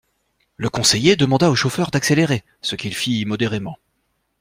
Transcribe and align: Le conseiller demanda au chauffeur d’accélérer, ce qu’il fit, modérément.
Le 0.57 0.67
conseiller 0.71 1.15
demanda 1.15 1.51
au 1.51 1.55
chauffeur 1.55 1.91
d’accélérer, 1.91 2.43
ce 2.63 2.75
qu’il 2.75 2.95
fit, 2.95 3.23
modérément. 3.23 3.77